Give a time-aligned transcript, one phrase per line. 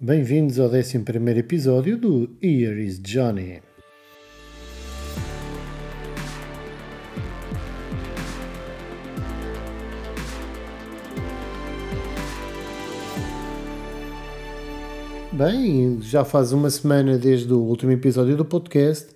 [0.00, 0.96] Bem-vindos ao 11
[1.36, 3.60] episódio do Here is Johnny.
[15.32, 19.08] Bem, já faz uma semana desde o último episódio do podcast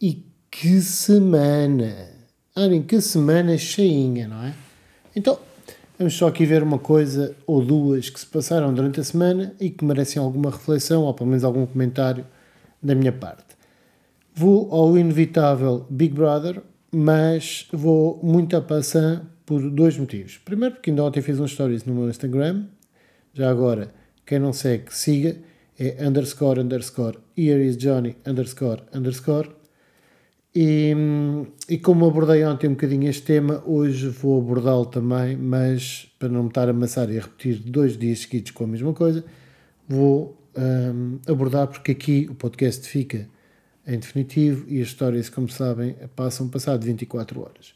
[0.00, 2.08] e que semana!
[2.56, 4.54] Olhem, que semana cheinha, não é?
[5.14, 5.38] Então,
[6.02, 9.70] vamos só aqui ver uma coisa ou duas que se passaram durante a semana e
[9.70, 12.26] que merecem alguma reflexão ou pelo menos algum comentário
[12.82, 13.54] da minha parte.
[14.34, 16.60] Vou ao inevitável Big Brother,
[16.90, 20.38] mas vou muito a passar por dois motivos.
[20.38, 22.64] Primeiro, porque ainda ontem fiz um stories no meu Instagram.
[23.32, 23.94] Já agora,
[24.26, 25.36] quem não segue, siga.
[25.78, 29.50] É underscore, underscore, here is Johnny, underscore, underscore.
[30.54, 30.94] E,
[31.68, 36.42] e como abordei ontem um bocadinho este tema, hoje vou abordá-lo também, mas para não
[36.42, 39.24] me estar a amassar e a repetir dois dias seguidos com a mesma coisa,
[39.88, 43.28] vou um, abordar porque aqui o podcast fica
[43.86, 47.74] em definitivo e as histórias, como sabem, passam passado 24 horas.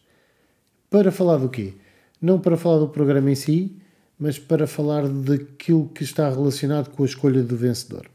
[0.90, 1.74] Para falar do quê?
[2.20, 3.76] Não para falar do programa em si,
[4.18, 8.08] mas para falar daquilo que está relacionado com a escolha do vencedor.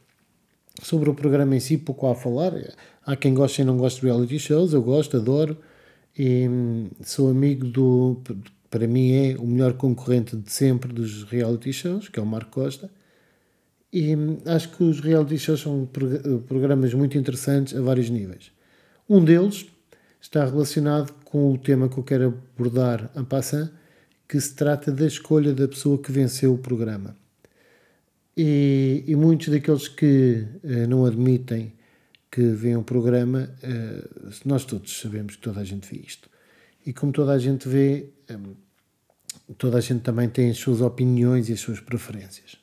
[0.82, 2.54] Sobre o programa em si, pouco há a falar.
[3.06, 5.58] Há quem goste e não goste de reality shows, eu gosto, adoro
[6.18, 8.22] e hum, sou amigo do.
[8.70, 12.52] Para mim, é o melhor concorrente de sempre dos reality shows, que é o Marco
[12.52, 12.90] Costa.
[13.92, 15.88] E hum, acho que os reality shows são
[16.48, 18.52] programas muito interessantes a vários níveis.
[19.10, 19.66] Um deles
[20.22, 23.70] está relacionado com o tema que eu quero abordar en passant,
[24.28, 27.16] que se trata da escolha da pessoa que venceu o programa.
[28.38, 31.74] E, e muitos daqueles que eh, não admitem
[32.32, 34.08] que vêem o programa, eh,
[34.46, 36.30] nós todos sabemos que toda a gente vê isto.
[36.86, 38.38] E como toda a gente vê, eh,
[39.58, 42.56] toda a gente também tem as suas opiniões e as suas preferências.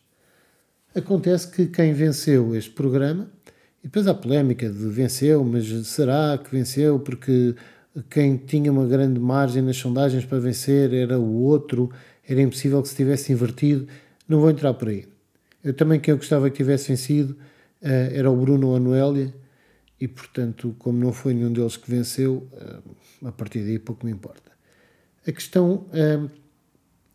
[0.95, 3.31] Acontece que quem venceu este programa,
[3.85, 7.55] e depois há polémica de venceu, mas será que venceu porque
[8.09, 11.91] quem tinha uma grande margem nas sondagens para vencer era o outro,
[12.27, 13.87] era impossível que se tivesse invertido.
[14.27, 15.05] Não vou entrar por aí.
[15.63, 17.33] Eu também quem eu gostava que tivesse vencido
[17.83, 19.33] uh, era o Bruno Anuélia
[20.01, 24.13] e, portanto, como não foi nenhum deles que venceu, uh, a partir daí pouco me
[24.13, 24.53] importa.
[25.27, 26.31] A questão uh,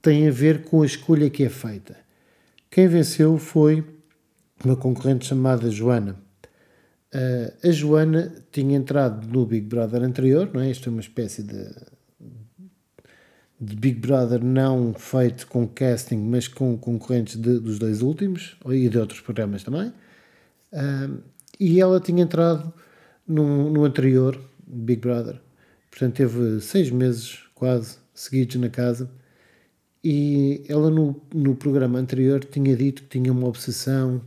[0.01, 1.97] tem a ver com a escolha que é feita.
[2.69, 3.83] Quem venceu foi
[4.63, 6.17] uma concorrente chamada Joana.
[7.63, 10.71] a Joana tinha entrado no Big Brother anterior, não é?
[10.71, 11.69] Isto é uma espécie de
[13.63, 18.89] de Big Brother não feito com casting, mas com concorrentes de, dos dois últimos e
[18.89, 19.93] de outros programas também.
[20.71, 21.21] Uh,
[21.67, 22.73] e ela tinha entrado
[23.27, 25.39] no, no anterior, Big Brother,
[25.89, 29.09] portanto teve seis meses quase seguidos na casa.
[30.03, 34.21] E ela no, no programa anterior tinha dito que tinha uma obsessão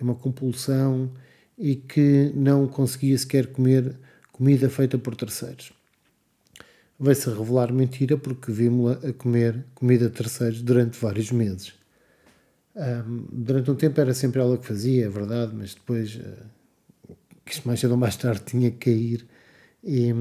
[0.00, 1.10] uma compulsão
[1.58, 3.94] e que não conseguia sequer comer
[4.32, 5.72] comida feita por terceiros
[7.00, 11.72] veio-se a revelar mentira porque vimos-la a comer comida de terceiros durante vários meses.
[12.76, 16.46] Um, durante um tempo era sempre ela que fazia, é verdade, mas depois, uh,
[17.54, 19.26] isto mais cedo ou mais tarde, tinha que cair
[19.82, 20.12] e,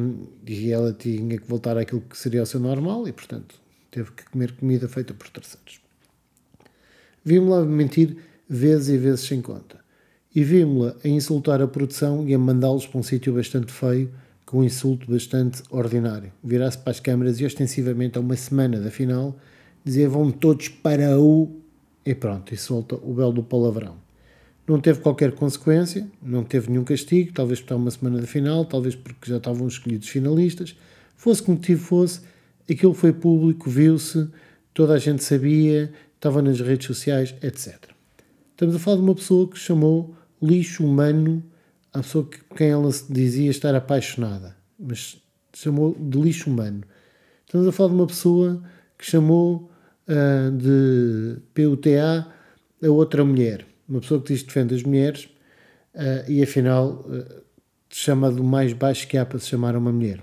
[0.48, 3.56] e ela tinha que voltar àquilo que seria o seu normal e, portanto,
[3.92, 5.82] teve que comer comida feita por terceiros.
[7.24, 8.18] Vimos-la mentir
[8.48, 9.80] vezes e vezes sem conta.
[10.34, 14.12] E vimos-la a insultar a produção e a mandá-los para um sítio bastante feio
[14.46, 16.32] com um insulto bastante ordinário.
[16.44, 19.38] Virar-se para as câmaras e ostensivamente a uma semana da final
[19.84, 21.50] dizia vão todos para o...
[22.06, 24.09] e pronto, e solta o belo do palavrão.
[24.70, 28.64] Não teve qualquer consequência, não teve nenhum castigo, talvez por estar uma semana da final,
[28.64, 30.76] talvez porque já estavam escolhidos finalistas.
[31.16, 32.22] Fosse que motivo fosse,
[32.70, 34.30] aquilo foi público, viu-se,
[34.72, 37.80] toda a gente sabia, estava nas redes sociais, etc.
[38.52, 41.44] Estamos a falar de uma pessoa que chamou lixo humano
[41.92, 45.20] a pessoa que quem ela dizia estar apaixonada, mas
[45.52, 46.84] chamou de lixo humano.
[47.44, 48.62] Estamos a falar de uma pessoa
[49.00, 49.72] que chamou
[50.08, 52.28] uh, de PUTA
[52.84, 55.26] a outra mulher, uma pessoa que diz que defende as mulheres
[55.96, 57.42] uh, e afinal uh,
[57.90, 60.22] chama do mais baixo que há para se chamar uma mulher.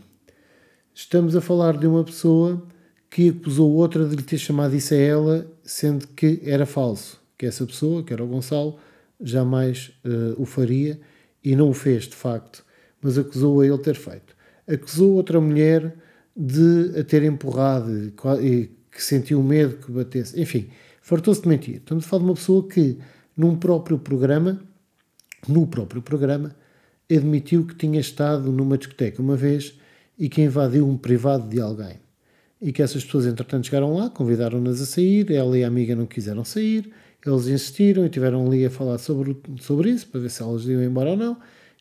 [0.94, 2.66] Estamos a falar de uma pessoa
[3.10, 7.44] que acusou outra de lhe ter chamado isso a ela, sendo que era falso, que
[7.44, 8.78] essa pessoa, que era o Gonçalo,
[9.20, 9.92] jamais
[10.38, 10.98] o faria
[11.44, 12.64] e não o fez de facto,
[13.00, 14.34] mas acusou a ele ter feito.
[14.66, 15.94] Acusou outra mulher
[16.36, 18.12] de a ter empurrado
[18.42, 20.40] e que sentiu medo que batesse.
[20.40, 20.68] Enfim,
[21.00, 21.76] fartou-se de mentir.
[21.76, 22.98] Estamos a falar de uma pessoa que,
[23.36, 24.60] num próprio programa,
[25.46, 26.56] no próprio programa,
[27.10, 29.74] admitiu que tinha estado numa discoteca uma vez
[30.18, 32.00] e que invadiu um privado de alguém.
[32.60, 36.06] E que essas pessoas, entretanto, chegaram lá, convidaram-nas a sair, ela e a amiga não
[36.06, 36.90] quiseram sair,
[37.24, 40.82] Eles insistiram e tiveram ali a falar sobre, sobre isso, para ver se elas iam
[40.82, 41.36] embora ou não.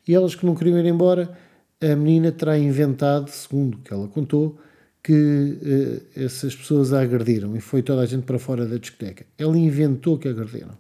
[0.08, 1.38] E elas que não queriam ir embora,
[1.80, 4.58] a menina terá inventado, segundo o que ela contou,
[5.04, 9.26] que uh, essas pessoas a agrediram e foi toda a gente para fora da discoteca.
[9.38, 10.76] Ela inventou que agrediram.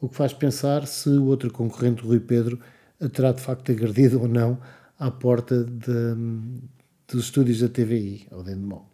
[0.00, 2.60] O que faz pensar se o outro concorrente, Rui Pedro,
[3.00, 4.58] a terá de facto agredido ou não
[4.98, 6.14] à porta de,
[7.08, 8.88] dos estúdios da TVI, ou da Endemol.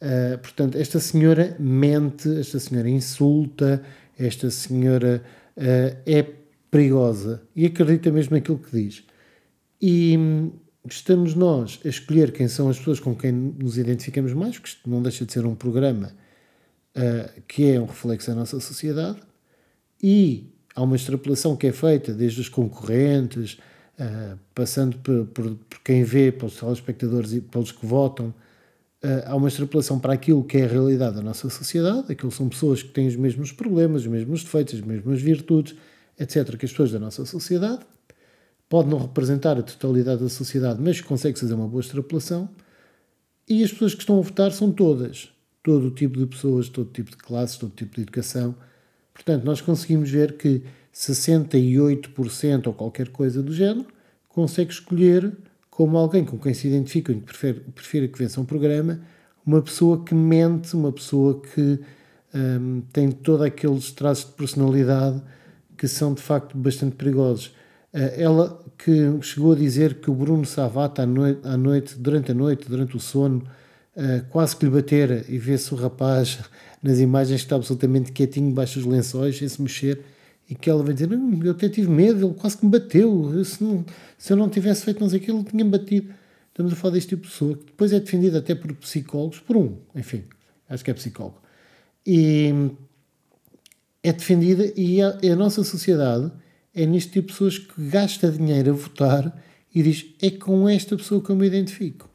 [0.00, 3.82] Uh, portanto, esta senhora mente, esta senhora insulta,
[4.18, 5.22] esta senhora
[5.56, 6.26] uh, é
[6.70, 9.04] perigosa e acredita mesmo naquilo que diz.
[9.80, 10.52] E hum,
[10.88, 14.88] estamos nós a escolher quem são as pessoas com quem nos identificamos mais, porque isto
[14.88, 16.12] não deixa de ser um programa
[16.96, 19.18] uh, que é um reflexo da nossa sociedade,
[20.02, 23.58] e há uma extrapolação que é feita desde os concorrentes,
[23.98, 29.34] uh, passando por, por, por, quem vê, pelos telespectadores e pelos que votam, uh, há
[29.34, 32.12] uma extrapolação para aquilo que é a realidade da nossa sociedade.
[32.12, 35.74] Aquilo são pessoas que têm os mesmos problemas, os mesmos defeitos, as mesmas virtudes,
[36.18, 37.80] etc., que as pessoas da nossa sociedade.
[38.68, 42.48] Pode não representar a totalidade da sociedade, mas consegue fazer uma boa extrapolação.
[43.48, 45.30] E as pessoas que estão a votar são todas.
[45.62, 48.54] Todo o tipo de pessoas, todo tipo de classes, todo tipo de educação
[49.18, 50.62] Portanto, nós conseguimos ver que
[50.94, 53.84] 68% ou qualquer coisa do género
[54.28, 55.36] consegue escolher
[55.68, 59.00] como alguém com quem se identifica e que prefere, prefere que vença um programa,
[59.44, 61.80] uma pessoa que mente, uma pessoa que
[62.32, 65.20] um, tem todos aqueles traços de personalidade
[65.76, 67.46] que são de facto bastante perigosos.
[67.92, 72.30] Uh, ela que chegou a dizer que o Bruno Savata à noite, à noite durante
[72.30, 73.42] a noite, durante o sono,
[73.98, 76.38] uh, quase que lhe batera e vê-se o rapaz
[76.80, 80.00] nas imagens que está absolutamente quietinho debaixo dos lençóis, sem se mexer,
[80.48, 83.44] e que ela vai dizer, eu até tive medo, ele quase que me bateu, eu,
[83.44, 83.84] se, não,
[84.16, 86.14] se eu não tivesse feito não sei aquilo, ele tinha-me batido.
[86.48, 89.56] Estamos a falar deste tipo de pessoa, que depois é defendida até por psicólogos, por
[89.56, 90.24] um, enfim,
[90.68, 91.40] acho que é psicólogo.
[92.06, 92.70] E
[94.02, 96.32] é defendida e a, a nossa sociedade
[96.74, 100.96] é neste tipo de pessoas que gasta dinheiro a votar e diz, é com esta
[100.96, 102.07] pessoa que eu me identifico.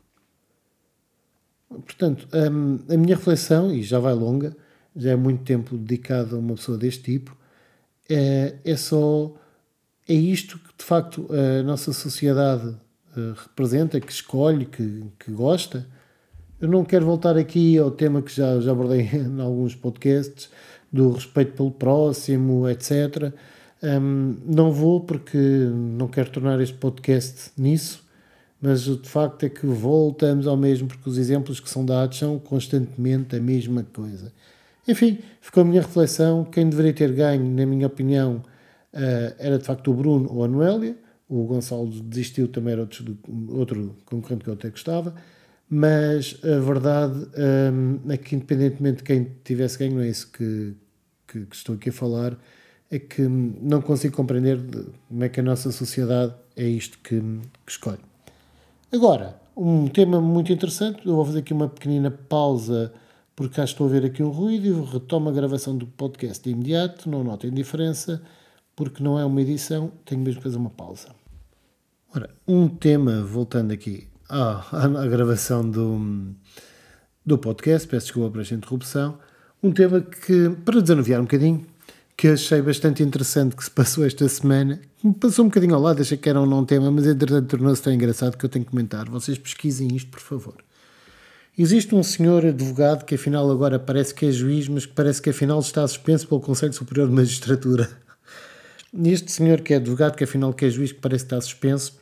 [1.82, 4.56] Portanto, hum, a minha reflexão, e já vai longa,
[4.96, 7.36] já é muito tempo dedicado a uma pessoa deste tipo,
[8.10, 9.34] é, é só.
[10.08, 12.76] É isto que de facto a nossa sociedade
[13.16, 15.88] eh, representa, que escolhe, que, que gosta.
[16.60, 20.50] Eu não quero voltar aqui ao tema que já, já abordei em alguns podcasts,
[20.92, 23.34] do respeito pelo próximo, etc.
[23.82, 28.03] Um, não vou porque não quero tornar este podcast nisso
[28.64, 32.18] mas o de facto é que voltamos ao mesmo, porque os exemplos que são dados
[32.18, 34.32] são constantemente a mesma coisa.
[34.88, 36.46] Enfim, ficou a minha reflexão.
[36.46, 38.38] Quem deveria ter ganho, na minha opinião,
[38.94, 40.96] uh, era de facto o Bruno ou a Noélia.
[41.28, 43.18] O Gonçalo desistiu, também era outro,
[43.50, 45.14] outro concorrente que eu até gostava.
[45.70, 47.28] Mas a verdade
[47.74, 50.74] um, é que, independentemente de quem tivesse ganho, não é isso que,
[51.28, 52.38] que, que estou aqui a falar,
[52.90, 54.58] é que não consigo compreender
[55.10, 58.13] como é que a nossa sociedade é isto que, que escolhe.
[58.94, 62.94] Agora, um tema muito interessante, eu vou fazer aqui uma pequenina pausa
[63.36, 66.52] porque cá estou a ver aqui um ruído e retomo a gravação do podcast de
[66.52, 68.22] imediato, não notem diferença,
[68.76, 71.08] porque não é uma edição, tenho mesmo que fazer uma pausa.
[72.16, 76.36] Ora, um tema, voltando aqui à, à gravação do,
[77.26, 79.18] do podcast, peço desculpa por esta interrupção,
[79.64, 81.66] um tema que, para desanuviar um bocadinho,
[82.16, 84.80] que achei bastante interessante que se passou esta semana.
[85.04, 87.82] Me passou um bocadinho ao lado, achei que era um não tema, mas entretanto tornou-se
[87.82, 89.10] tão engraçado que eu tenho que comentar.
[89.10, 90.56] Vocês pesquisem isto, por favor.
[91.58, 95.30] Existe um senhor advogado que afinal agora parece que é juiz, mas que parece que
[95.30, 97.90] afinal está suspenso pelo Conselho Superior de Magistratura.
[99.06, 102.00] Este senhor que é advogado, que afinal que é juiz, que parece que está suspenso,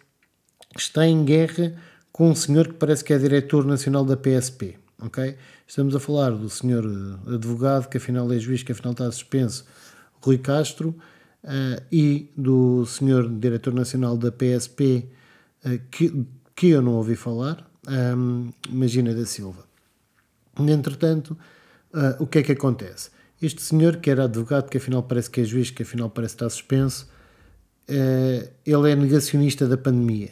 [0.78, 1.74] está em guerra
[2.12, 4.78] com um senhor que parece que é diretor nacional da PSP.
[5.02, 5.36] ok?
[5.68, 6.86] Estamos a falar do senhor
[7.28, 9.66] advogado, que afinal é juiz, que afinal está suspenso
[10.22, 10.96] Rui Castro
[11.44, 15.08] uh, e do senhor diretor nacional da PSP,
[15.66, 16.26] uh, eh, que,
[16.56, 19.66] que eu não ouvi falar, um, eh, Magina da Silva.
[20.58, 21.38] Entretanto,
[21.94, 23.10] uh, o que é que acontece?
[23.42, 26.50] Este senhor, que era advogado, que afinal parece que é juiz, que afinal parece estar
[26.50, 27.10] suspenso,
[27.88, 30.32] ele é negacionista da pandemia.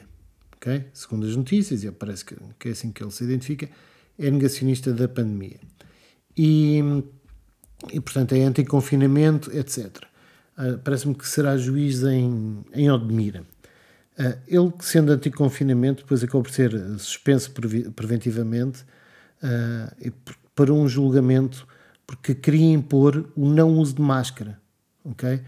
[0.56, 0.86] Okay?
[0.94, 3.68] Segundo as notícias, e parece que, que é assim que ele se identifica,
[4.18, 5.60] é negacionista da pandemia.
[6.38, 7.04] E
[7.92, 9.88] e, portanto, é anti-confinamento, etc.
[9.88, 10.02] Uh,
[10.58, 13.44] ah, Parece-me que será juiz em, em Odmira.
[14.20, 17.52] Uh, ele, sendo anti-confinamento, depois acabou por ser suspenso
[17.96, 18.84] preventivamente
[19.42, 20.12] uh,
[20.54, 21.66] para um julgamento
[22.06, 24.60] porque queria impor o não uso de máscara.
[25.06, 25.42] Okay?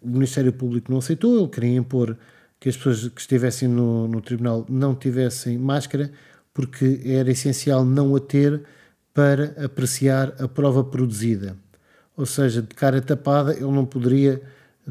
[0.00, 2.16] o Ministério Público não aceitou, ele queria impor
[2.60, 6.12] que as pessoas que estivessem no, no tribunal não tivessem máscara
[6.52, 8.62] porque era essencial não a ter
[9.14, 11.56] para apreciar a prova produzida.
[12.16, 14.42] ou seja, de cara tapada, ele não poderia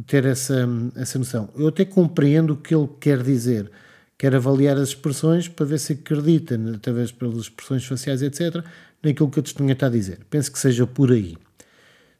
[0.07, 1.49] ter essa, essa noção.
[1.55, 3.69] Eu até compreendo o que ele quer dizer.
[4.17, 8.63] Quer avaliar as expressões para ver se acredita, através pelas expressões faciais, etc.,
[9.01, 10.19] naquilo que a testemunha está a dizer.
[10.29, 11.37] Penso que seja por aí.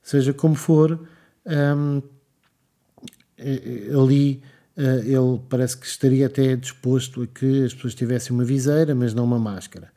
[0.02, 1.00] Seja como for,
[1.46, 2.02] um,
[3.38, 4.42] eh, ali
[4.78, 9.14] uh, ele parece que estaria até disposto a que as pessoas tivessem uma viseira, mas
[9.14, 9.93] não uma máscara.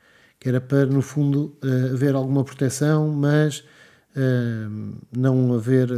[0.49, 3.65] Era para, no fundo, uh, haver alguma proteção, mas
[4.17, 5.89] uh, não haver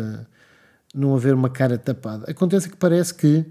[0.94, 2.30] não haver uma cara tapada.
[2.30, 3.44] Acontece que parece que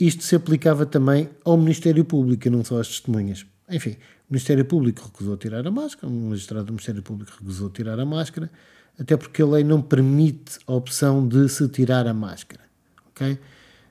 [0.00, 3.46] isto se aplicava também ao Ministério Público, não só às testemunhas.
[3.70, 3.96] Enfim,
[4.28, 8.04] o Ministério Público recusou tirar a máscara, um magistrado do Ministério Público recusou tirar a
[8.04, 8.50] máscara,
[8.98, 12.62] até porque a lei não permite a opção de se tirar a máscara.
[13.10, 13.38] Ok?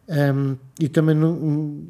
[0.07, 1.87] Um, e também não, um,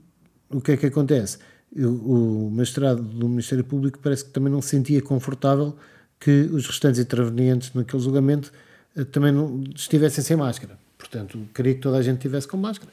[0.49, 1.39] o que é que acontece?
[1.75, 5.75] O, o magistrado do Ministério Público parece que também não se sentia confortável
[6.19, 8.51] que os restantes intervenientes naquele julgamento
[8.95, 10.77] eh, também não estivessem sem máscara.
[10.97, 12.91] Portanto, queria que toda a gente estivesse com máscara.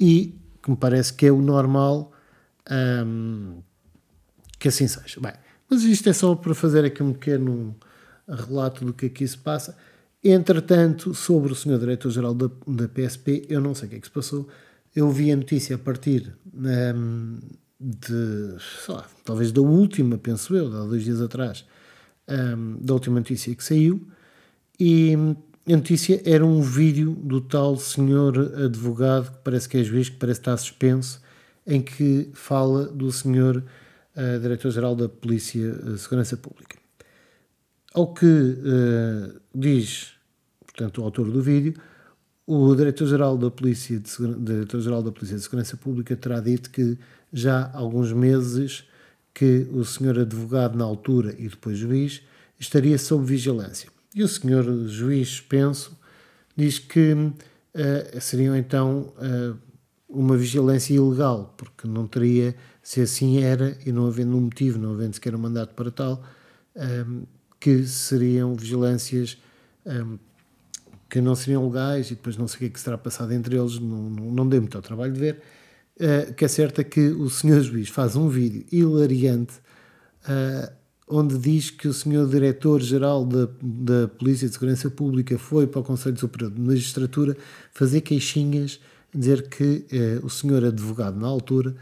[0.00, 2.12] E que me parece que é o normal
[3.06, 3.60] um,
[4.58, 5.20] que assim seja.
[5.20, 5.32] Bem,
[5.68, 7.76] mas isto é só para fazer aqui um pequeno
[8.28, 9.76] relato do que aqui se passa.
[10.22, 14.06] Entretanto, sobre o senhor diretor-geral da, da, PSP, eu não sei o que é que
[14.06, 14.48] se passou.
[14.96, 17.38] Eu vi a notícia a partir um,
[17.84, 21.66] de, sei lá, talvez da última, penso eu, há dois dias atrás,
[22.26, 24.06] um, da última notícia que saiu,
[24.80, 25.14] e
[25.68, 30.16] a notícia era um vídeo do tal senhor advogado, que parece que é juiz, que
[30.16, 31.20] parece estar suspenso,
[31.66, 33.62] em que fala do senhor
[34.16, 36.78] uh, diretor-geral da Polícia de Segurança Pública.
[37.92, 40.12] Ao que uh, diz,
[40.60, 41.74] portanto, o autor do vídeo,
[42.46, 46.98] o diretor-geral da Polícia de diretor-geral da Polícia de Segurança Pública terá dito que
[47.34, 48.84] já há alguns meses
[49.34, 52.22] que o senhor advogado na altura e depois juiz
[52.58, 53.90] estaria sob vigilância.
[54.14, 55.98] E o senhor juiz Penso
[56.56, 57.32] diz que uh,
[58.20, 59.58] seriam então uh,
[60.08, 64.92] uma vigilância ilegal, porque não teria, se assim era, e não havendo um motivo, não
[64.92, 66.22] havendo sequer um mandato para tal,
[66.76, 67.04] eh,
[67.58, 69.36] que seriam vigilâncias
[71.10, 73.56] que não seriam legais e depois não sei o que, é que será passado entre
[73.56, 75.42] eles, não, não, não dei muito ao trabalho de ver.
[75.96, 79.54] Uh, que é certo é que o senhor juiz faz um vídeo hilariante
[80.28, 80.72] uh,
[81.08, 85.84] onde diz que o senhor diretor-geral da, da Polícia de Segurança Pública foi para o
[85.84, 87.36] Conselho Superior de Magistratura
[87.72, 88.80] fazer queixinhas,
[89.14, 91.76] dizer que eh, o senhor advogado na altura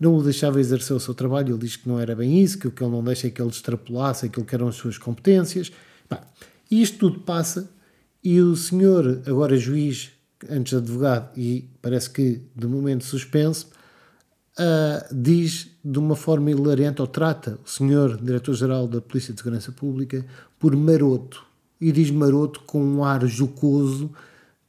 [0.00, 2.66] não o deixava exercer o seu trabalho, ele diz que não era bem isso, que
[2.66, 5.70] o que ele não deixa é que ele extrapolasse aquilo que eram as suas competências.
[6.70, 7.70] e isto tudo passa
[8.24, 10.10] e o senhor, agora juiz,
[10.50, 13.68] antes advogado e parece que de momento suspenso,
[14.58, 19.72] uh, diz de uma forma hilariante, ou trata o senhor diretor-geral da Polícia de Segurança
[19.72, 20.24] Pública
[20.58, 21.44] por maroto.
[21.80, 24.10] E diz maroto com um ar jocoso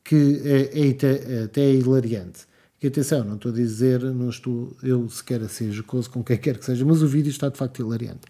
[0.04, 2.42] que é, é até, é hilariante.
[2.82, 6.38] E atenção, não estou a dizer, não estou eu sequer a ser jocoso com quem
[6.38, 8.22] quer que seja, mas o vídeo está de facto hilariante.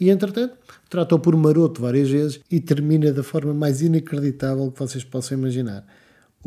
[0.00, 0.56] E entretanto,
[0.90, 5.86] trata-o por maroto várias vezes e termina da forma mais inacreditável que vocês possam imaginar.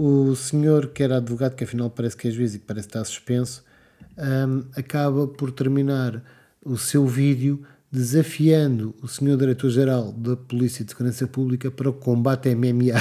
[0.01, 3.03] O senhor, que era advogado, que afinal parece que é juiz e que parece estar
[3.03, 3.65] suspenso,
[4.17, 6.23] um, acaba por terminar
[6.63, 12.55] o seu vídeo desafiando o senhor diretor-geral da Polícia de Segurança Pública para o combate
[12.55, 12.93] MMA.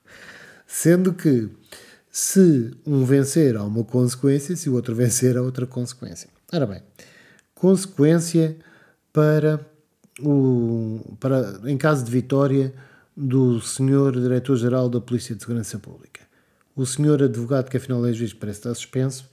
[0.66, 1.50] Sendo que
[2.10, 6.30] se um vencer há uma consequência, se o outro vencer há outra consequência.
[6.50, 6.82] Ora bem,
[7.54, 8.56] consequência
[9.12, 9.60] para
[10.18, 12.72] o para em caso de vitória
[13.14, 16.19] do senhor diretor-geral da Polícia de Segurança Pública.
[16.80, 19.28] O senhor advogado que afinal é juiz parece estar suspenso,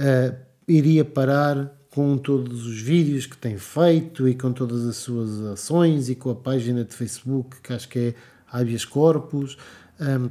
[0.00, 0.36] uh,
[0.66, 6.08] iria parar com todos os vídeos que tem feito e com todas as suas ações
[6.08, 8.14] e com a página de Facebook que acho que é
[8.50, 9.56] Habeas Corpus,
[10.00, 10.28] um,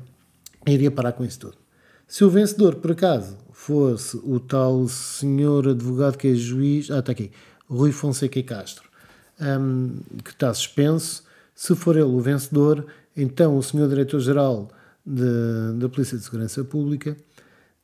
[0.69, 1.57] iria parar com isso tudo.
[2.05, 7.13] Se o vencedor, por acaso, fosse o tal senhor advogado que é juiz, ah, está
[7.13, 7.31] aqui,
[7.65, 8.89] Rui Fonseca e Castro,
[9.39, 11.23] um, que está suspenso,
[11.55, 14.69] se for ele o vencedor, então o senhor diretor-geral
[15.05, 17.17] da Polícia de Segurança Pública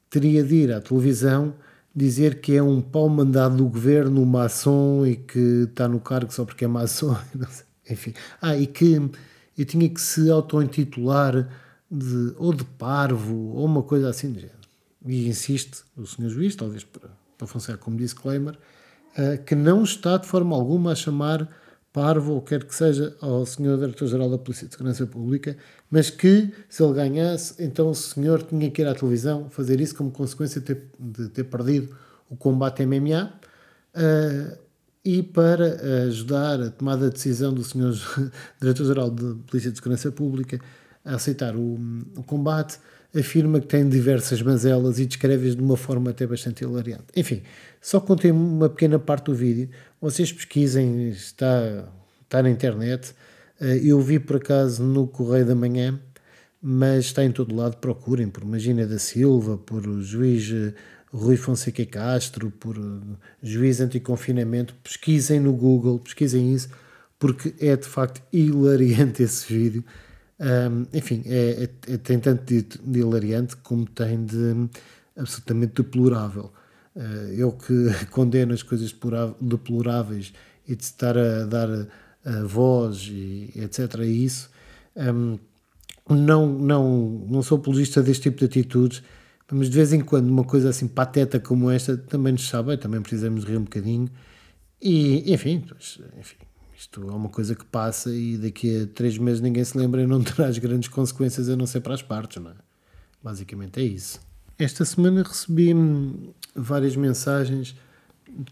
[0.10, 1.54] teria de ir à televisão
[1.96, 6.46] dizer que é um pau mandado do governo maçom e que está no cargo só
[6.46, 7.18] porque é maçom,
[7.90, 8.14] enfim.
[8.40, 9.02] Ah, e que
[9.58, 11.50] eu tinha que se auto-intitular
[11.90, 14.58] de, ou de parvo ou uma coisa assim do género.
[15.06, 20.18] E insiste o senhor juiz, talvez para, para funcionar como disclaimer, uh, que não está
[20.18, 21.50] de forma alguma a chamar
[21.98, 25.58] parvo ou quer que seja ao senhor diretor-geral da Polícia de Segurança Pública,
[25.89, 29.96] mas que, se ele ganhasse, então o senhor tinha que ir à televisão fazer isso
[29.96, 31.98] como consequência de ter, de ter perdido
[32.30, 33.34] o combate MMA
[33.96, 34.58] uh,
[35.04, 37.96] e para ajudar a tomada de decisão do Sr.
[38.62, 40.62] Diretor-Geral de Polícia de Segurança Pública
[41.04, 41.80] a aceitar o,
[42.16, 42.77] o combate,
[43.18, 47.06] afirma que tem diversas mazelas e descreve-as de uma forma até bastante hilariante.
[47.16, 47.42] Enfim,
[47.82, 49.70] só contei uma pequena parte do vídeo.
[50.00, 51.88] Vocês pesquisem, está,
[52.24, 53.14] está na internet.
[53.60, 56.00] Eh, eu vi por acaso no Correio da Manhã,
[56.62, 57.78] mas está em todo lado.
[57.78, 60.74] Procurem por Magina da Silva, por o juiz eh,
[61.12, 64.76] Rui Fonseca Castro, por eh, juiz anticonfinamento.
[64.84, 66.70] Pesquisem no Google, pesquisem isso,
[67.18, 69.84] porque é de facto hilariante esse vídeo.
[70.39, 74.70] Um, enfim, é, é, é, tem tanto de, de, hilariante como tem de
[75.15, 76.51] absolutamente deplorável.
[76.96, 77.74] Uh, eu que
[78.12, 78.94] condeno as coisas
[79.41, 80.34] deploráveis
[80.67, 81.70] e de estar a dar
[82.25, 84.00] a voz e etc.
[84.00, 84.50] a isso,
[84.96, 85.39] um,
[86.10, 89.01] não, não, não sou apologista deste tipo de atitudes,
[89.51, 93.01] mas de vez em quando uma coisa assim pateta como esta também nos sabe, também
[93.01, 94.10] precisamos rir um bocadinho.
[94.82, 96.38] E, enfim, pois, enfim,
[96.78, 100.06] isto é uma coisa que passa e daqui a três meses ninguém se lembra e
[100.06, 102.56] não traz grandes consequências a não ser para as partes, não é?
[103.24, 104.22] Basicamente é isso.
[104.60, 105.74] Esta semana recebi
[106.56, 107.76] várias mensagens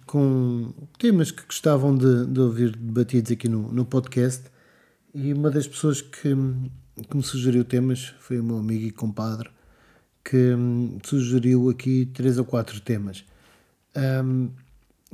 [0.07, 4.43] com temas que gostavam de, de ouvir debatidos aqui no, no podcast
[5.13, 6.35] e uma das pessoas que,
[7.09, 9.49] que me sugeriu temas foi o meu amigo e compadre
[10.23, 10.55] que
[11.03, 13.23] sugeriu aqui três ou quatro temas.
[13.95, 14.49] Um,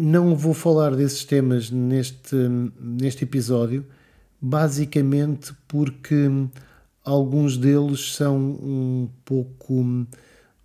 [0.01, 2.35] não vou falar desses temas neste,
[2.79, 3.85] neste episódio,
[4.41, 6.27] basicamente porque
[7.03, 10.07] alguns deles são um pouco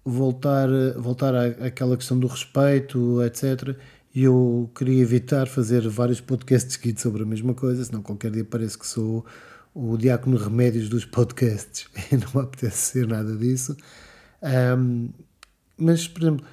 [0.05, 3.77] voltar, voltar à, àquela questão do respeito, etc.
[4.15, 8.45] E eu queria evitar fazer vários podcasts seguidos sobre a mesma coisa, senão qualquer dia
[8.45, 9.25] parece que sou
[9.75, 13.77] o diácono remédios dos podcasts e não apetece ser nada disso.
[14.43, 15.11] Um,
[15.77, 16.47] mas, por exemplo,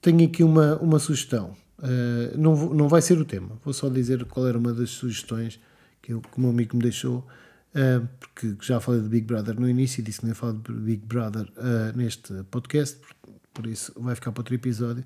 [0.00, 1.56] tenho aqui uma, uma sugestão.
[1.82, 4.90] Uh, não, vou, não vai ser o tema, vou só dizer qual era uma das
[4.90, 5.58] sugestões
[6.00, 7.26] que, eu, que o meu amigo me deixou,
[7.74, 10.52] uh, porque já falei de Big Brother no início e disse que não ia falar
[10.52, 15.04] de Big Brother uh, neste podcast, por, por, isso vai ficar para outro episódio.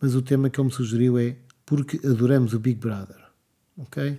[0.00, 3.20] Mas o tema que ele me sugeriu é porque adoramos o Big Brother,
[3.76, 4.18] ok?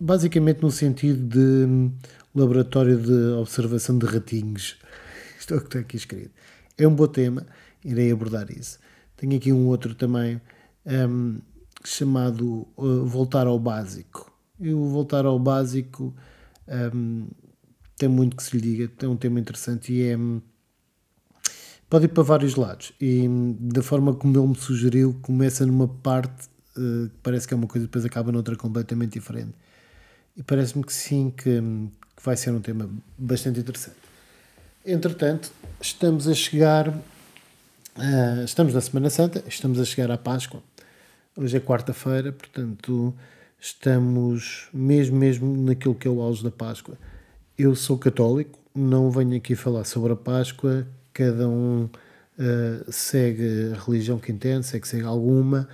[0.00, 1.92] Basicamente no sentido de um,
[2.34, 4.78] laboratório de observação de ratinhos.
[5.38, 6.30] Isto é o que está aqui escrito.
[6.78, 7.46] É um bom tema,
[7.84, 8.78] irei abordar isso.
[9.16, 10.40] Tenho aqui um outro também
[10.86, 11.38] um,
[11.84, 14.32] chamado uh, Voltar ao Básico.
[14.58, 16.14] E o Voltar ao Básico
[16.94, 17.26] um,
[17.96, 20.18] tem muito que se lhe diga, é um tema interessante e é.
[21.88, 22.92] Pode ir para vários lados.
[23.00, 23.28] E
[23.60, 27.66] da forma como ele me sugeriu, começa numa parte uh, que parece que é uma
[27.66, 29.54] coisa e depois acaba noutra completamente diferente.
[30.36, 31.60] E parece-me que sim, que,
[32.16, 33.96] que vai ser um tema bastante interessante.
[34.84, 36.88] Entretanto, estamos a chegar.
[36.88, 40.62] Uh, estamos na Semana Santa, estamos a chegar à Páscoa.
[41.36, 43.12] Hoje é quarta-feira, portanto,
[43.58, 46.96] estamos mesmo, mesmo naquilo que é o auge da Páscoa.
[47.58, 53.80] Eu sou católico, não venho aqui falar sobre a Páscoa, cada um uh, segue a
[53.80, 55.68] religião que entende, segue, segue alguma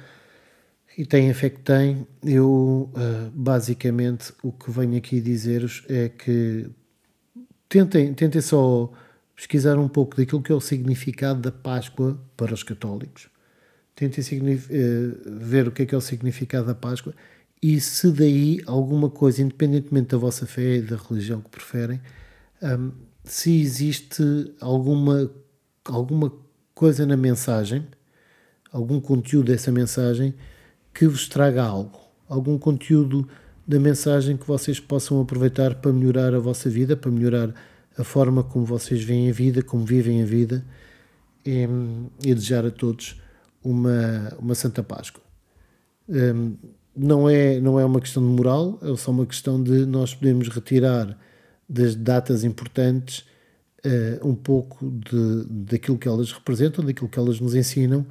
[0.97, 2.07] e tem a fé que tem.
[2.25, 6.71] Eu, uh, basicamente, o que venho aqui dizer-vos é que
[7.69, 8.91] tentem, tentem só
[9.37, 13.29] pesquisar um pouco daquilo que é o significado da Páscoa para os católicos
[13.95, 14.25] tentem
[14.71, 17.15] eh, ver o que é que é o significado da Páscoa
[17.63, 22.01] e se daí alguma coisa, independentemente da vossa fé e da religião que preferem,
[22.63, 22.91] um,
[23.23, 24.23] se existe
[24.61, 25.31] alguma,
[25.85, 26.33] alguma
[26.75, 27.87] coisa na mensagem,
[28.73, 30.35] algum conteúdo dessa mensagem
[30.95, 33.29] que vos traga algo, algum conteúdo
[33.67, 37.55] da mensagem que vocês possam aproveitar para melhorar a vossa vida, para melhorar
[37.97, 40.65] a forma como vocês veem a vida, como vivem a vida
[41.45, 41.69] e,
[42.25, 43.20] e desejar a todos
[43.63, 45.23] uma, uma Santa Páscoa.
[46.09, 46.57] Um,
[46.97, 50.49] não, é, não é uma questão de moral, é só uma questão de nós podermos
[50.49, 51.17] retirar
[51.69, 53.25] das datas importantes
[53.85, 58.05] uh, um pouco de, daquilo que elas representam, daquilo que elas nos ensinam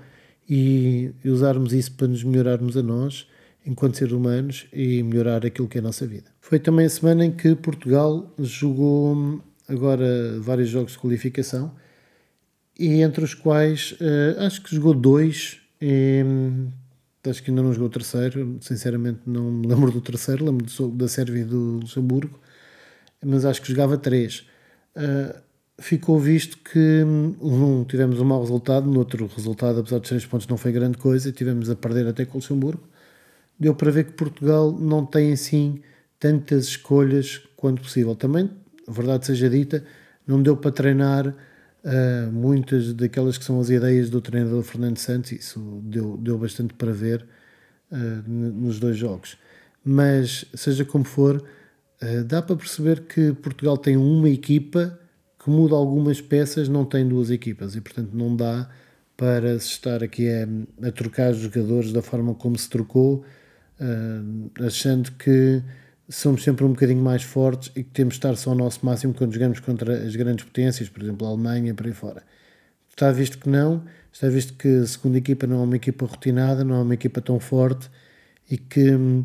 [0.49, 3.27] e usarmos isso para nos melhorarmos a nós
[3.65, 6.31] enquanto seres humanos e melhorar aquilo que é a nossa vida.
[6.39, 11.71] Foi também a semana em que Portugal jogou agora vários jogos de qualificação
[12.79, 16.23] e entre os quais uh, acho que jogou dois, e,
[17.27, 20.87] acho que ainda não jogou o terceiro, sinceramente não me lembro do terceiro, lembro do,
[20.91, 22.39] da Sérvia e do Luxemburgo,
[23.23, 24.47] mas acho que jogava três.
[24.95, 25.37] Uh,
[25.77, 30.47] ficou visto que um, tivemos um mau resultado, no outro resultado, apesar de três pontos,
[30.47, 32.87] não foi grande coisa, tivemos a perder até com o Luxemburgo.
[33.59, 35.81] Deu para ver que Portugal não tem assim
[36.17, 38.15] tantas escolhas quanto possível.
[38.15, 38.49] Também,
[38.87, 39.83] a verdade seja dita,
[40.25, 41.35] não deu para treinar
[41.83, 46.73] Uh, muitas daquelas que são as ideias do treinador Fernando Santos, isso deu, deu bastante
[46.73, 47.25] para ver.
[47.91, 49.37] uh, nos dois jogos.
[49.83, 51.43] Mas, seja como for,
[52.01, 54.99] uh, dá para perceber que Portugal tem uma equipa
[55.43, 58.69] que muda algumas peças, não tem duas equipas e, portanto, não dá
[59.15, 63.23] para se estar aqui a, a trocar jogadores da forma como se trocou,
[64.65, 65.61] achando que
[66.09, 69.13] somos sempre um bocadinho mais fortes e que temos de estar só ao nosso máximo
[69.13, 72.23] quando jogamos contra as grandes potências, por exemplo, a Alemanha, por aí fora.
[72.89, 76.63] Está visto que não, está visto que a segunda equipa não é uma equipa rotinada,
[76.63, 77.89] não é uma equipa tão forte
[78.49, 79.23] e que uh,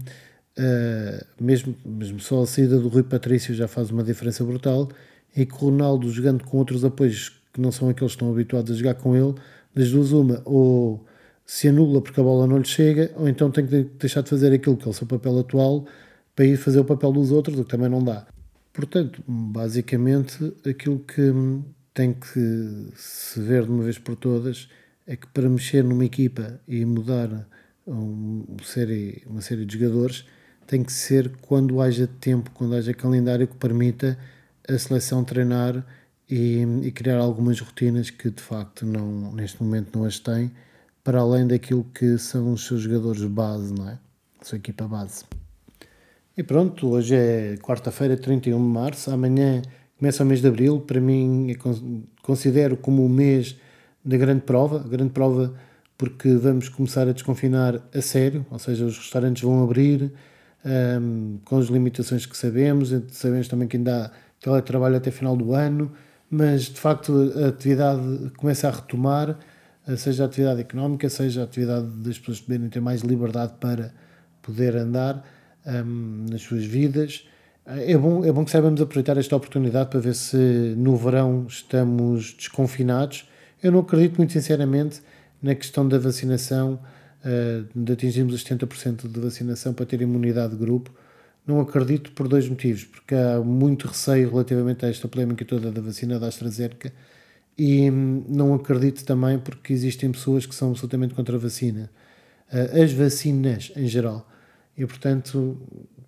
[1.40, 4.88] mesmo, mesmo só a saída do Rui Patrício já faz uma diferença brutal
[5.34, 8.72] e que o Ronaldo jogando com outros apoios que não são aqueles que estão habituados
[8.72, 9.34] a jogar com ele,
[9.74, 11.04] das duas uma, ou
[11.46, 14.52] se anula porque a bola não lhe chega, ou então tem que deixar de fazer
[14.52, 15.86] aquilo que é o seu papel atual
[16.34, 18.26] para ir fazer o papel dos outros, o que também não dá.
[18.72, 21.32] Portanto, basicamente, aquilo que
[21.92, 24.68] tem que se ver de uma vez por todas
[25.06, 27.46] é que para mexer numa equipa e mudar
[27.86, 30.24] um, série, uma série de jogadores
[30.66, 34.18] tem que ser quando haja tempo, quando haja calendário que permita
[34.66, 35.86] a seleção treinar
[36.28, 40.50] e, e criar algumas rotinas que de facto não, neste momento não as tem,
[41.02, 43.98] para além daquilo que são os seus jogadores base, não é?
[44.40, 45.24] A sua equipa base.
[46.36, 49.08] E pronto, hoje é quarta-feira, 31 de março.
[49.08, 49.62] Amanhã
[49.96, 50.80] começa o mês de abril.
[50.80, 51.54] Para mim,
[52.24, 53.56] considero como o mês
[54.04, 54.80] da grande prova.
[54.80, 55.54] A grande prova
[55.96, 60.12] porque vamos começar a desconfinar a sério, ou seja, os restaurantes vão abrir
[61.00, 62.92] um, com as limitações que sabemos.
[63.12, 65.92] Sabemos também que ainda há teletrabalho até final do ano,
[66.28, 69.38] mas de facto a atividade começa a retomar,
[69.96, 73.94] seja a atividade económica, seja a atividade das pessoas poderem ter mais liberdade para
[74.42, 75.24] poder andar
[75.66, 77.26] um, nas suas vidas.
[77.66, 80.36] É bom, é bom que saibamos aproveitar esta oportunidade para ver se
[80.76, 83.26] no verão estamos desconfinados.
[83.62, 85.00] Eu não acredito muito sinceramente
[85.42, 86.78] na questão da vacinação,
[87.24, 90.90] uh, de atingirmos os 70% de vacinação para ter imunidade de grupo.
[91.46, 95.80] Não acredito por dois motivos, porque há muito receio relativamente a esta polémica toda da
[95.80, 96.92] vacina da AstraZeneca
[97.56, 101.90] e hum, não acredito também porque existem pessoas que são absolutamente contra a vacina.
[102.52, 104.28] Uh, as vacinas em geral.
[104.76, 105.56] E, portanto,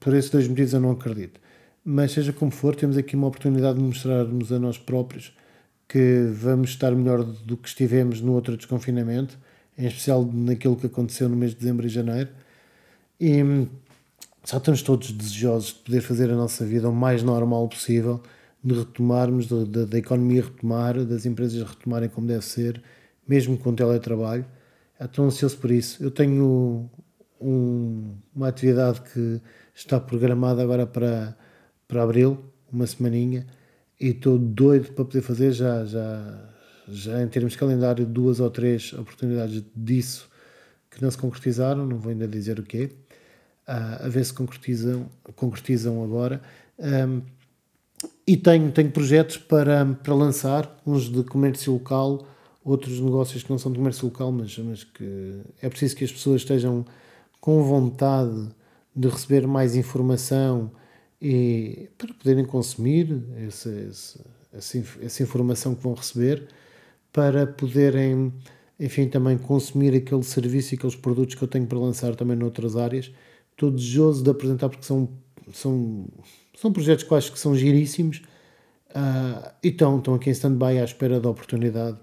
[0.01, 1.41] por esses dois motivos eu não acredito.
[1.85, 5.33] Mas, seja como for, temos aqui uma oportunidade de mostrarmos a nós próprios
[5.89, 9.39] que vamos estar melhor do que estivemos no outro desconfinamento,
[9.79, 12.31] em especial naquilo que aconteceu no mês de dezembro e janeiro.
[13.21, 13.69] E
[14.43, 18.21] só estamos todos desejosos de poder fazer a nossa vida o mais normal possível,
[18.63, 22.83] de retomarmos, da economia retomar, das empresas retomarem como deve ser,
[23.29, 24.45] mesmo com teletrabalho.
[25.01, 26.03] Estou ansioso por isso.
[26.03, 26.91] Eu tenho
[27.41, 29.41] um, uma atividade que
[29.75, 31.37] está programada agora para,
[31.87, 32.39] para abril,
[32.73, 33.47] uma semaninha,
[34.01, 36.51] e estou doido para poder fazer já, já,
[36.89, 40.29] já em termos de calendário, duas ou três oportunidades disso
[40.91, 42.91] que não se concretizaram, não vou ainda dizer o quê,
[43.69, 46.41] uh, a ver se concretizam, concretizam agora.
[46.79, 47.21] Um,
[48.27, 52.27] e tenho, tenho projetos para, para lançar, uns de comércio local,
[52.65, 56.13] outros negócios que não são de comércio local, mas, mas que é preciso que as
[56.13, 56.85] pessoas estejam
[57.41, 58.49] com vontade
[58.95, 60.71] de receber mais informação
[61.21, 63.71] e para poderem consumir essa,
[64.53, 66.49] essa, essa informação que vão receber,
[67.13, 68.33] para poderem,
[68.79, 72.77] enfim, também consumir aquele serviço e aqueles produtos que eu tenho para lançar também noutras
[72.77, 73.11] áreas.
[73.53, 75.09] Estou desejoso de apresentar porque são,
[75.53, 76.07] são,
[76.55, 78.23] são projetos acho que são giríssimos
[78.91, 81.99] uh, e estão, estão aqui em stand-by à espera da oportunidade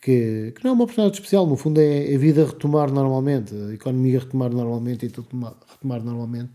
[0.00, 4.20] que, não é uma oportunidade especial, no fundo é a vida retomar normalmente, a economia
[4.20, 5.28] retomar normalmente e tudo
[5.68, 6.50] retomar normalmente.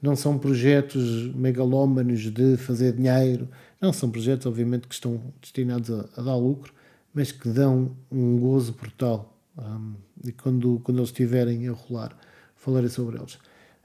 [0.00, 3.48] Não são projetos megalómanos de fazer dinheiro,
[3.80, 6.72] não, são projetos obviamente que estão destinados a, a dar lucro,
[7.12, 9.36] mas que dão um gozo brutal.
[9.58, 12.16] Um, e quando, quando eles estiverem a rolar,
[12.54, 13.38] falarei sobre eles.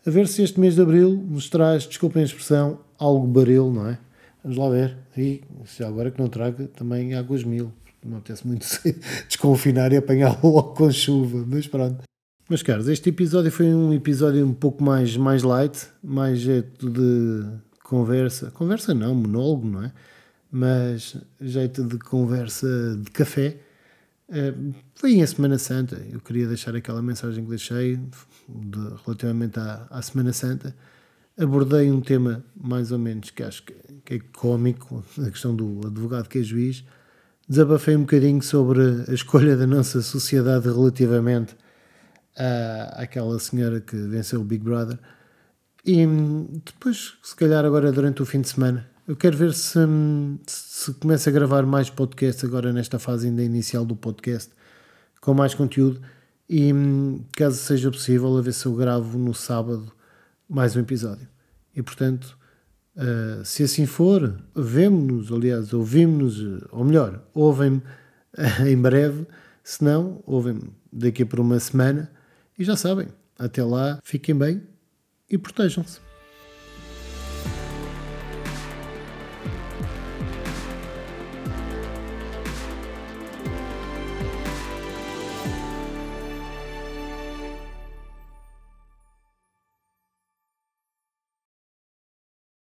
[0.06, 3.88] A ver se este mês de Abril nos traz, desculpem a expressão, algo baril, não
[3.88, 3.98] é?
[4.44, 4.96] Vamos lá ver.
[5.18, 5.42] E
[5.78, 7.72] já agora que não traga também águas mil
[8.06, 8.66] não apetece muito
[9.28, 12.04] desconfinar e apanhá-lo logo com chuva, mas pronto.
[12.48, 17.44] Mas caros, este episódio foi um episódio um pouco mais, mais light, mais jeito de
[17.84, 18.52] conversa.
[18.52, 19.92] Conversa não, monólogo, não é?
[20.52, 22.68] Mas jeito de conversa
[23.02, 23.58] de café.
[24.30, 24.54] É,
[24.94, 26.00] foi em Semana Santa.
[26.12, 27.98] Eu queria deixar aquela mensagem que deixei
[28.48, 30.76] de, relativamente à, à Semana Santa.
[31.38, 33.74] Abordei um tema mais ou menos que acho que,
[34.06, 36.86] que é cómico, a questão do advogado que é juiz
[37.48, 41.56] desabafei um bocadinho sobre a escolha da nossa sociedade relativamente
[42.38, 45.00] à, àquela senhora que venceu o Big Brother.
[45.86, 46.06] E
[46.66, 49.80] depois, se calhar agora durante o fim de semana, eu quero ver se,
[50.48, 54.52] se começa a gravar mais podcast agora nesta fase ainda inicial do podcast,
[55.22, 56.02] com mais conteúdo
[56.50, 59.92] E hum, caso seja possível, a ver se eu gravo no sábado
[60.50, 61.28] mais um episódio.
[61.76, 62.36] E portanto,
[62.96, 67.82] uh, se assim for, vemo-nos, aliás, ouvimos-nos, ou melhor, ouvem-me
[68.68, 69.26] em breve,
[69.64, 72.12] se não, ouvem-me daqui por uma semana.
[72.58, 74.62] E já sabem, até lá, fiquem bem
[75.30, 76.05] e protejam-se.